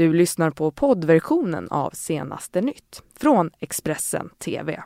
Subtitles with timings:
[0.00, 4.82] Du lyssnar på poddversionen av Senaste nytt från Expressen TV.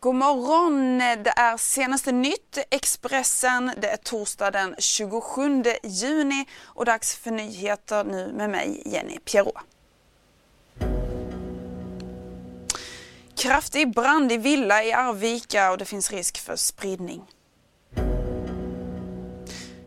[0.00, 0.98] God morgon!
[0.98, 3.72] Det är senaste nytt, Expressen.
[3.76, 9.54] Det är torsdag den 27 juni och dags för nyheter nu med mig, Jenny Pierrot.
[13.36, 17.22] Kraftig brand i villa i Arvika och det finns risk för spridning.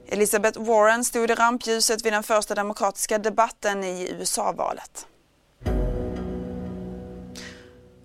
[0.07, 5.07] Elizabeth Warren stod i rampljuset vid den första demokratiska debatten i USA-valet.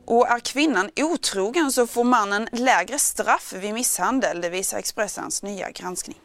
[0.05, 5.71] Och är kvinnan otrogen så får mannen lägre straff vid misshandel, det visar Expressens nya
[5.71, 6.19] granskning.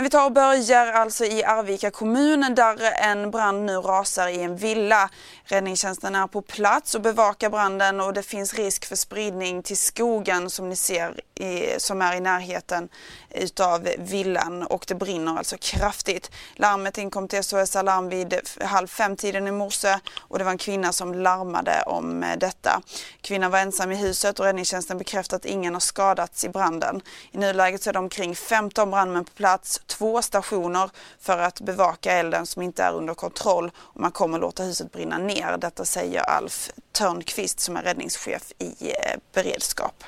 [0.00, 4.42] Men vi tar och börjar alltså i Arvika kommun där en brand nu rasar i
[4.42, 5.10] en villa.
[5.44, 10.50] Räddningstjänsten är på plats och bevakar branden och det finns risk för spridning till skogen
[10.50, 12.88] som ni ser i, som är i närheten
[13.30, 16.30] utav villan och det brinner alltså kraftigt.
[16.54, 20.92] Larmet inkom till SOS Alarm vid halv fem-tiden i morse och det var en kvinna
[20.92, 22.82] som larmade om detta.
[23.20, 27.00] Kvinnan var ensam i huset och räddningstjänsten bekräftar att ingen har skadats i branden.
[27.30, 32.12] I nuläget så är det omkring 15 brandmän på plats, två stationer för att bevaka
[32.12, 35.56] elden som inte är under kontroll och man kommer låta huset brinna ner.
[35.58, 40.04] Detta säger Alf Törnqvist som är räddningschef i eh, beredskap.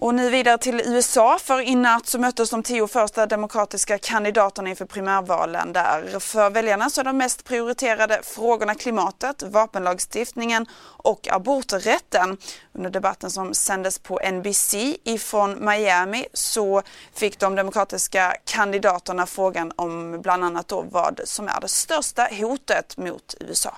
[0.00, 4.70] Och nu vidare till USA, för i natt så möttes de tio första demokratiska kandidaterna
[4.70, 6.18] inför primärvalen där.
[6.18, 12.36] För väljarna så är de mest prioriterade frågorna klimatet, vapenlagstiftningen och aborträtten.
[12.72, 16.82] Under debatten som sändes på NBC ifrån Miami så
[17.14, 22.96] fick de demokratiska kandidaterna frågan om bland annat då vad som är det största hotet
[22.96, 23.76] mot USA.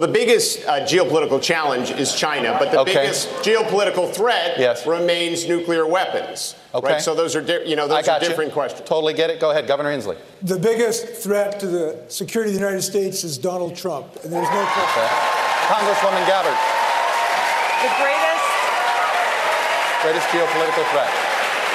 [0.00, 2.94] The biggest uh, geopolitical challenge is China, but the okay.
[2.94, 4.86] biggest geopolitical threat yes.
[4.86, 6.56] remains nuclear weapons.
[6.72, 6.94] Okay.
[6.94, 7.02] Right?
[7.02, 8.54] So those are, di- you know, those are different you.
[8.54, 8.88] questions.
[8.88, 9.40] Totally get it.
[9.40, 10.16] Go ahead, Governor Inslee.
[10.40, 14.48] The biggest threat to the security of the United States is Donald Trump, and there's
[14.48, 15.04] no question.
[15.04, 15.12] Okay.
[15.68, 16.56] Congresswoman Gabbard.
[17.84, 18.48] The greatest,
[20.00, 21.12] greatest geopolitical threat.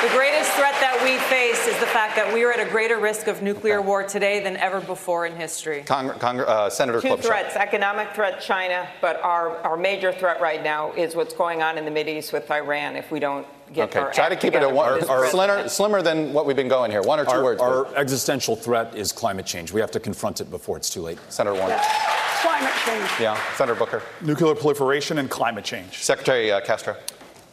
[0.02, 2.98] The greatest threat that we face is the fact that we are at a greater
[2.98, 5.84] risk of nuclear war today than ever before in history.
[5.86, 10.64] Cong- Cong- uh, Senator Two threats economic threat, China, but our, our major threat right
[10.64, 14.00] now is what's going on in the Mideast with Iran if we don't get okay.
[14.00, 16.90] our Try to keep it at one, or, slimmer, slimmer than what we've been going
[16.90, 17.02] here.
[17.02, 17.62] One or two our, words.
[17.62, 17.96] Our please.
[17.96, 19.74] existential threat is climate change.
[19.74, 21.20] We have to confront it before it's too late.
[21.30, 21.76] Senator Warner.
[21.76, 22.22] Yeah.
[22.42, 23.10] Climate change.
[23.20, 23.56] Yeah.
[23.56, 24.02] Senator Booker.
[24.22, 25.98] Nuclear proliferation and climate change.
[26.04, 26.96] Secretary uh, Castro.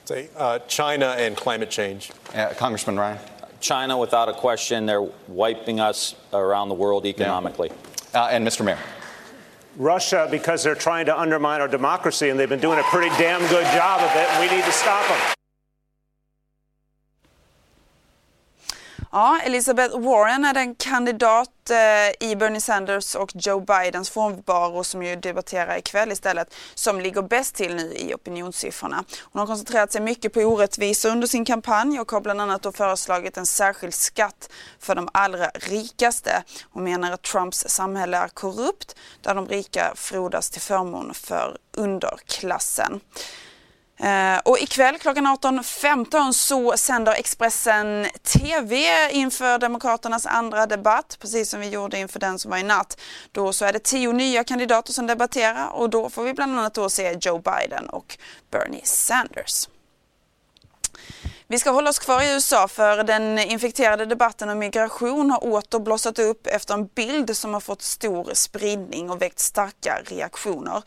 [0.05, 2.11] Say uh, China and climate change.
[2.35, 3.19] Uh, Congressman Ryan.
[3.61, 7.71] China, without a question, they're wiping us around the world economically.
[8.13, 8.25] Yeah.
[8.25, 8.65] Uh, and Mr.
[8.65, 8.79] Mayor.
[9.77, 13.41] Russia, because they're trying to undermine our democracy, and they've been doing a pretty damn
[13.49, 15.35] good job of it, and we need to stop them.
[19.15, 25.03] Ja, Elizabeth Warren är den kandidat eh, i Bernie Sanders och Joe Bidens frånvaro som
[25.03, 29.05] ju debatterar ikväll istället som ligger bäst till nu i opinionssiffrorna.
[29.33, 32.73] Hon har koncentrerat sig mycket på orättvisor under sin kampanj och har bland annat då
[32.73, 36.43] föreslagit en särskild skatt för de allra rikaste.
[36.71, 43.01] Hon menar att Trumps samhälle är korrupt där de rika frodas till förmån för underklassen.
[44.03, 51.61] Eh, och ikväll klockan 18.15 så sänder Expressen TV inför Demokraternas andra debatt, precis som
[51.61, 53.01] vi gjorde inför den som var i natt.
[53.33, 56.75] Då så är det tio nya kandidater som debatterar och då får vi bland annat
[56.75, 58.19] då se Joe Biden och
[58.51, 59.67] Bernie Sanders.
[61.53, 65.79] Vi ska hålla oss kvar i USA för den infekterade debatten om migration har åter
[65.79, 70.83] blossat upp efter en bild som har fått stor spridning och väckt starka reaktioner.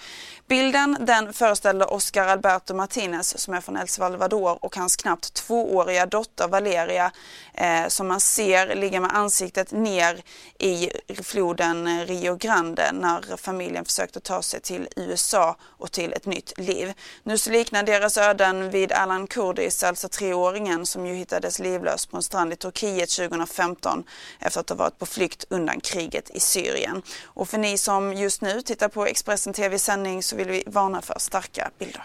[0.48, 6.06] Bilden den föreställer Oscar Alberto Martinez som är från El Salvador och hans knappt tvååriga
[6.06, 7.12] dotter Valeria
[7.54, 10.24] eh, som man ser ligga med ansiktet ner
[10.60, 10.90] i
[11.24, 16.94] floden Rio Grande när familjen försökte ta sig till USA och till ett nytt liv.
[17.24, 20.08] Nu så liknar deras öden vid Alan Kurdis, alltså
[20.56, 24.04] treåringen som ju hittades livlös på en strand i Turkiet 2015
[24.40, 27.02] efter att ha varit på flykt undan kriget i Syrien.
[27.26, 31.20] Och för ni som just nu tittar på Expressen TV-sändning så vill vi varna för
[31.20, 32.04] starka bilder.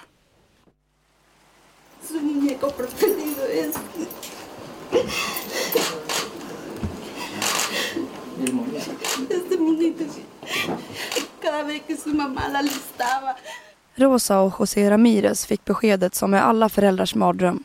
[13.95, 17.65] Rosa och José Ramirez fick beskedet som är alla föräldrars mardröm.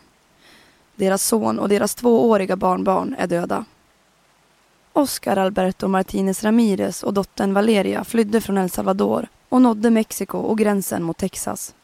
[0.96, 3.66] Deras son och deras tvååriga barnbarn är döda.
[4.94, 10.58] Oscar Alberto Martinez Ramirez och dottern Valeria flydde från El Salvador och nådde Mexiko och
[10.58, 11.76] gränsen mot Texas.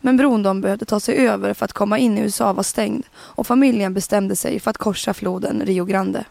[0.00, 3.06] Men bron de behövde ta sig över för att komma in i USA var stängd
[3.14, 6.24] och familjen bestämde sig för att korsa floden Rio Grande.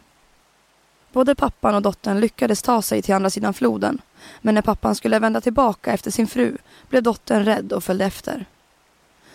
[1.12, 4.00] Både pappan och dottern lyckades ta sig till andra sidan floden
[4.40, 6.56] men när pappan skulle vända tillbaka efter sin fru
[6.88, 8.46] blev dottern rädd och följde efter.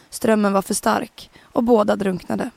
[0.10, 2.50] Strömmen var för stark och båda drunknade.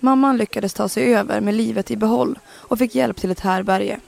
[0.00, 4.00] Mamman lyckades ta sig över med livet i behåll och fick hjälp till ett härberge.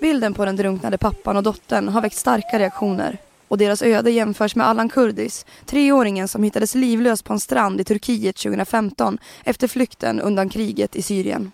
[0.00, 3.18] Bilden på den drunknade pappan och dottern har väckt starka reaktioner
[3.48, 7.84] och deras öde jämförs med Allan Kurdis, treåringen som hittades livlös på en strand i
[7.84, 11.52] Turkiet 2015 efter flykten undan kriget i Syrien.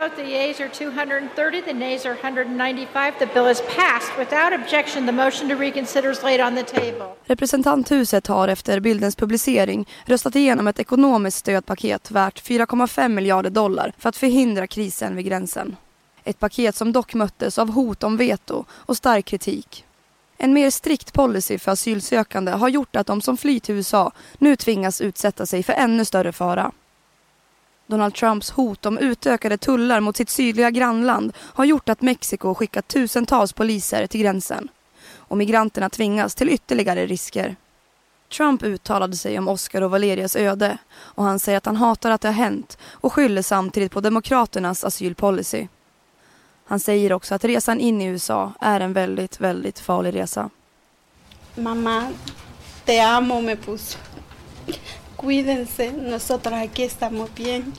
[0.00, 3.18] The yeas are 230, the nays are 195.
[3.18, 5.06] The bill is passed without objection.
[5.06, 7.16] The motion to reconsider is laid on the table.
[7.24, 14.08] Representanthuset har efter bildens publicering röstat igenom ett ekonomiskt stödpaket värt 4,5 miljarder dollar för
[14.08, 15.76] att förhindra krisen vid gränsen.
[16.24, 19.84] Ett paket som dock möttes av hot om veto och stark kritik.
[20.38, 24.56] En mer strikt policy för asylsökande har gjort att de som flyr till USA nu
[24.56, 26.72] tvingas utsätta sig för ännu större fara.
[27.90, 32.88] Donald Trumps hot om utökade tullar mot sitt sydliga grannland har gjort att Mexiko skickat
[32.88, 34.68] tusentals poliser till gränsen.
[35.16, 37.56] Och migranterna tvingas till ytterligare risker.
[38.32, 42.20] Trump uttalade sig om Oscar och Valerias öde och han säger att han hatar att
[42.20, 45.66] det har hänt och skyller samtidigt på Demokraternas asylpolicy.
[46.64, 50.50] Han säger också att resan in i USA är en väldigt, väldigt farlig resa.
[51.54, 52.06] Mamma,
[52.84, 53.98] te amo, me puso.
[55.20, 57.72] Cuídense, nosotros aquí estamos bien.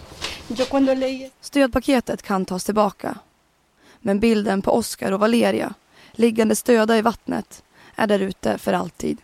[0.50, 1.32] Yo cuando leí...
[1.42, 3.20] Stödpaketet kan tas tillbaka.
[4.00, 5.74] Men bilden på Oscar och Valeria,
[6.12, 7.64] liggande stöda i vattnet,
[7.96, 9.22] är där ute för alltid.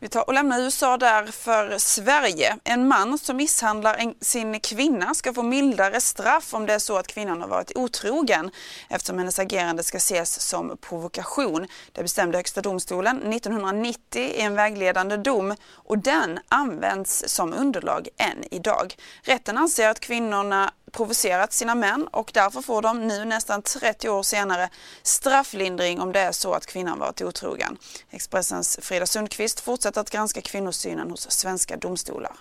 [0.00, 2.56] Vi tar och lämnar USA där för Sverige.
[2.64, 6.96] En man som misshandlar en, sin kvinna ska få mildare straff om det är så
[6.96, 8.50] att kvinnan har varit otrogen
[8.88, 11.66] eftersom hennes agerande ska ses som provokation.
[11.92, 18.44] Det bestämde Högsta domstolen 1990 i en vägledande dom och den används som underlag än
[18.50, 18.96] idag.
[19.22, 24.22] Rätten anser att kvinnorna provocerat sina män och därför får de nu nästan 30 år
[24.22, 24.68] senare
[25.02, 27.76] strafflindring om det är så att kvinnan varit otrogen.
[28.10, 32.32] Expressens Frida Sundqvist fortsätter att granska kvinnosynen hos svenska domstolar.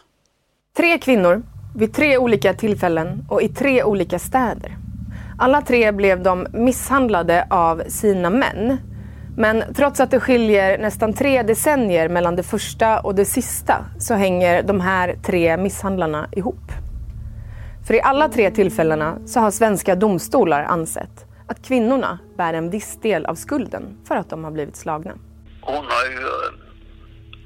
[0.78, 1.44] Tre kvinnor
[1.76, 4.78] vid tre olika tillfällen och i tre olika städer.
[5.40, 8.78] Alla tre blev de misshandlade av sina män.
[9.38, 14.14] Men trots att det skiljer nästan tre decennier mellan det första och det sista så
[14.14, 16.72] hänger de här tre misshandlarna ihop.
[17.88, 23.00] För i alla tre tillfällena så har svenska domstolar ansett att kvinnorna bär en viss
[23.02, 25.12] del av skulden för att de har blivit slagna.
[25.62, 26.18] Hon har ju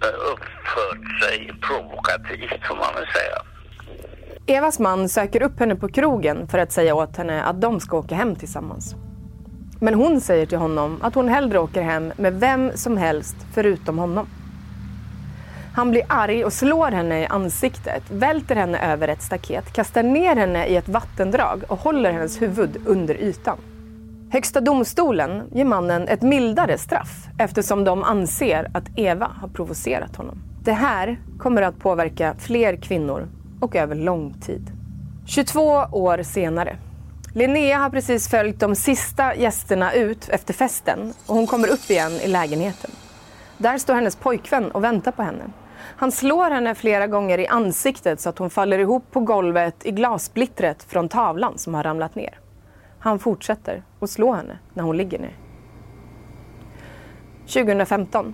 [0.02, 3.42] eh, uppfört sig provokativt får man väl säga.
[4.58, 7.98] Evas man söker upp henne på krogen för att säga åt henne att de ska
[7.98, 8.96] åka hem tillsammans.
[9.80, 13.98] Men hon säger till honom att hon hellre åker hem med vem som helst förutom
[13.98, 14.28] honom.
[15.74, 20.36] Han blir arg och slår henne i ansiktet, välter henne över ett staket, kastar ner
[20.36, 23.58] henne i ett vattendrag och håller hennes huvud under ytan.
[24.32, 30.38] Högsta domstolen ger mannen ett mildare straff eftersom de anser att Eva har provocerat honom.
[30.64, 33.28] Det här kommer att påverka fler kvinnor
[33.60, 34.72] och över lång tid.
[35.26, 36.78] 22 år senare.
[37.34, 42.12] Linnea har precis följt de sista gästerna ut efter festen och hon kommer upp igen
[42.12, 42.92] i lägenheten.
[43.58, 45.44] Där står hennes pojkvän och väntar på henne.
[45.82, 49.92] Han slår henne flera gånger i ansiktet så att hon faller ihop på golvet i
[49.92, 52.40] glassplittret från tavlan som har ramlat ner.
[53.00, 55.38] Han fortsätter att slå henne när hon ligger ner.
[57.48, 58.34] 2015.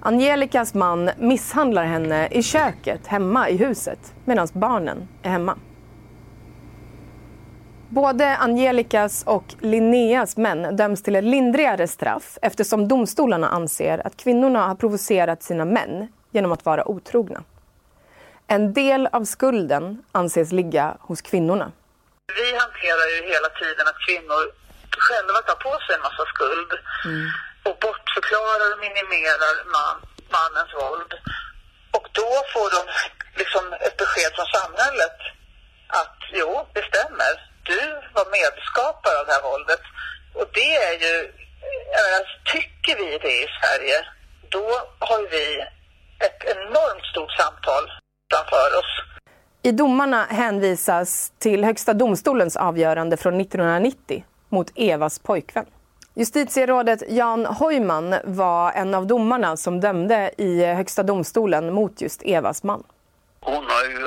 [0.00, 5.58] Angelicas man misshandlar henne i köket hemma i huset medan barnen är hemma.
[7.88, 14.66] Både Angelicas och Linneas män döms till ett lindrigare straff eftersom domstolarna anser att kvinnorna
[14.66, 17.44] har provocerat sina män genom att vara otrogna.
[18.46, 21.72] En del av skulden anses ligga hos kvinnorna.
[22.40, 24.42] Vi hanterar ju hela tiden att kvinnor
[25.06, 26.70] själva tar på sig en massa skuld
[27.04, 27.26] mm.
[27.66, 29.96] och bortförklarar och minimerar man,
[30.36, 31.12] mannens våld.
[31.96, 32.82] Och då får de
[33.40, 35.18] liksom ett besked från samhället
[36.00, 37.32] att jo, det stämmer.
[37.70, 37.80] Du
[38.16, 39.82] var medskapare av det här våldet.
[40.38, 41.14] Och det är ju,
[41.96, 42.24] menar,
[42.54, 43.98] tycker vi det i Sverige,
[44.54, 44.66] då
[44.98, 45.46] har vi
[46.26, 47.84] ett enormt stort samtal
[48.30, 48.92] framför oss.
[49.62, 55.66] I domarna hänvisas till Högsta domstolens avgörande från 1990 mot Evas pojkvän.
[56.14, 62.62] Justitierådet Jan Hojman var en av domarna som dömde i Högsta domstolen mot just Evas
[62.62, 62.82] man.
[63.40, 64.06] Hon har ju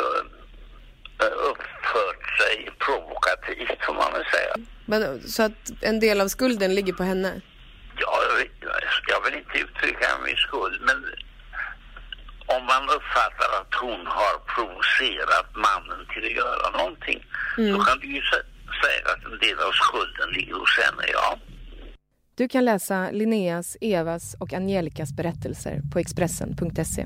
[1.19, 3.77] eh, uppfört sig provokativt
[4.85, 7.41] Men, så att en del av skulden ligger på henne?
[7.99, 8.19] Ja,
[9.07, 11.05] jag vill inte uttrycka min skuld, men
[12.55, 17.19] om man uppfattar att hon har provocerat mannen till att göra någonting,
[17.57, 17.71] mm.
[17.71, 18.21] då kan du ju
[18.83, 21.39] säga att en del av skulden ligger hos henne, ja.
[22.35, 27.05] Du kan läsa Linneas, Evas och Angelicas berättelser på Expressen.se.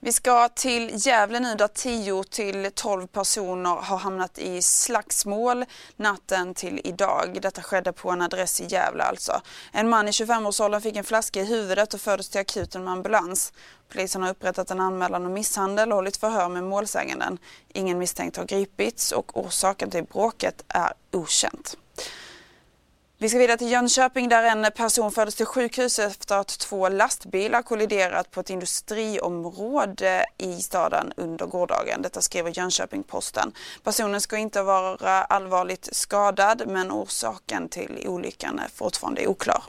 [0.00, 5.64] Vi ska till Gävle nu där 10 till 12 personer har hamnat i slagsmål
[5.96, 7.38] natten till idag.
[7.42, 9.40] Detta skedde på en adress i Gävle alltså.
[9.72, 13.52] En man i 25-årsåldern fick en flaska i huvudet och fördes till akuten med ambulans.
[13.92, 17.38] Polisen har upprättat en anmälan om misshandel och hållit förhör med målsäganden.
[17.68, 21.76] Ingen misstänkt har gripits och orsaken till bråket är okänt.
[23.20, 27.62] Vi ska vidare till Jönköping där en person fördes till sjukhus efter att två lastbilar
[27.62, 32.02] kolliderat på ett industriområde i staden under gårdagen.
[32.02, 33.52] Detta skriver Jönköping-Posten.
[33.82, 39.62] Personen ska inte vara allvarligt skadad men orsaken till olyckan är fortfarande oklar.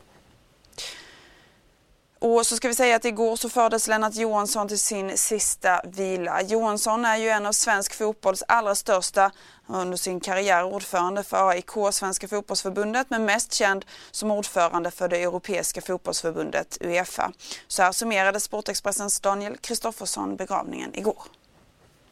[2.20, 6.42] Och så ska vi säga att igår så fördes Lennart Johansson till sin sista vila.
[6.42, 9.32] Johansson är ju en av svensk fotbolls allra största
[9.76, 15.24] under sin karriär ordförande för AIK, Svenska fotbollsförbundet, men mest känd som ordförande för det
[15.24, 17.32] europeiska fotbollsförbundet Uefa.
[17.68, 21.24] Så här summerade Sportexpressens Daniel Kristoffersson begravningen igår.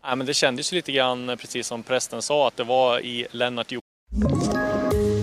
[0.03, 3.71] Ja, men det kändes lite grann, precis som prästen sa, att det var i Lennart
[3.71, 4.59] Johansson.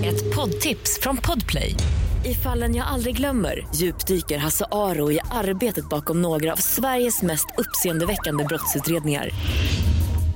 [0.04, 1.74] Ett poddtips från Podplay.
[2.24, 7.46] I fallen jag aldrig glömmer djupdyker Hasse Aro i arbetet bakom några av Sveriges mest
[7.58, 9.30] uppseendeväckande brottsutredningar